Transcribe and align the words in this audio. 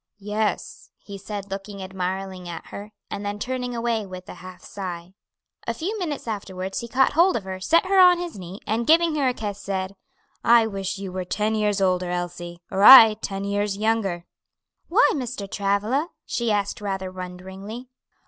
"Yes," 0.17 0.89
he 0.97 1.15
said, 1.19 1.51
looking 1.51 1.83
admiringly 1.83 2.49
at 2.49 2.65
her, 2.69 2.91
and 3.11 3.23
then 3.23 3.37
turning 3.37 3.75
away 3.75 4.03
with 4.03 4.27
a 4.27 4.33
half 4.33 4.63
sigh. 4.63 5.13
A 5.67 5.75
few 5.75 5.99
minutes 5.99 6.27
afterwards 6.27 6.79
he 6.79 6.87
caught 6.87 7.13
hold 7.13 7.37
of 7.37 7.43
her, 7.43 7.59
set 7.59 7.85
her 7.85 7.99
on 7.99 8.17
his 8.17 8.35
knee, 8.39 8.59
and 8.65 8.87
giving 8.87 9.13
her 9.13 9.27
a 9.27 9.33
kiss, 9.35 9.59
said, 9.59 9.95
"I 10.43 10.65
wish 10.65 10.97
you 10.97 11.11
were 11.11 11.23
ten 11.23 11.53
years 11.53 11.81
older, 11.81 12.09
Elsie, 12.09 12.63
or 12.71 12.81
I 12.81 13.13
ten 13.13 13.43
years 13.43 13.77
younger." 13.77 14.25
"Why, 14.87 15.07
Mr. 15.13 15.47
Travilla?" 15.47 16.09
she 16.25 16.51
asked 16.51 16.81
rather 16.81 17.11
wonderingly. 17.11 17.89